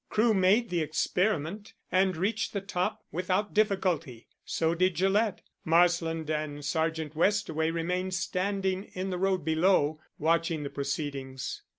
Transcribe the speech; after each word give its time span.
Crewe 0.09 0.33
made 0.33 0.71
the 0.71 0.81
experiment, 0.81 1.73
and 1.91 2.17
reached 2.17 2.53
the 2.53 2.59
top, 2.61 3.03
without 3.11 3.53
difficulty; 3.53 4.25
so 4.43 4.73
did 4.73 4.95
Gillett. 4.95 5.43
Marsland 5.63 6.27
and 6.27 6.65
Sergeant 6.65 7.15
Westaway 7.15 7.69
remained 7.71 8.15
standing 8.15 8.85
in 8.93 9.11
the 9.11 9.19
road 9.19 9.45
below, 9.45 9.99
watching 10.17 10.63
the 10.63 10.71
proceedings. 10.71 11.61